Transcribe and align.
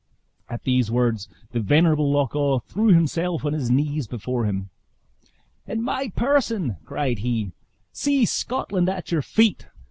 At 0.49 0.63
these 0.63 0.89
words 0.89 1.29
the 1.51 1.59
venerable 1.59 2.09
Loch 2.11 2.35
awe 2.35 2.57
threw 2.57 2.87
himself 2.87 3.45
on 3.45 3.53
his 3.53 3.69
knees 3.69 4.07
before 4.07 4.45
him. 4.45 4.71
"In 5.67 5.83
my 5.83 6.09
person," 6.15 6.77
cried 6.85 7.19
he, 7.19 7.51
"see 7.91 8.25
Scotland 8.25 8.89
at 8.89 9.11
your 9.11 9.21
feet! 9.21 9.67